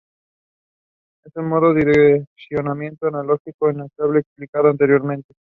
Es 1.25 1.35
un 1.35 1.45
modo 1.47 1.75
de 1.75 1.85
direccionamiento 1.85 3.05
análogo 3.05 3.39
al 3.61 3.69
indexado, 3.73 4.15
explicado 4.15 4.69
anteriormente. 4.69 5.31